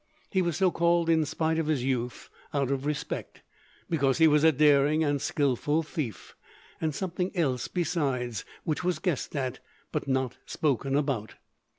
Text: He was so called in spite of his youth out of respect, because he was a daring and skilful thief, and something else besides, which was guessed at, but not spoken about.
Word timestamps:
He 0.31 0.41
was 0.41 0.57
so 0.57 0.71
called 0.71 1.11
in 1.11 1.25
spite 1.25 1.59
of 1.59 1.67
his 1.67 1.83
youth 1.83 2.31
out 2.55 2.71
of 2.71 2.87
respect, 2.87 3.43
because 3.87 4.17
he 4.17 4.27
was 4.27 4.43
a 4.43 4.51
daring 4.51 5.03
and 5.03 5.21
skilful 5.21 5.83
thief, 5.83 6.35
and 6.81 6.95
something 6.95 7.29
else 7.37 7.67
besides, 7.67 8.43
which 8.63 8.83
was 8.83 8.97
guessed 8.97 9.35
at, 9.35 9.59
but 9.91 10.07
not 10.07 10.37
spoken 10.47 10.95
about. 10.95 11.35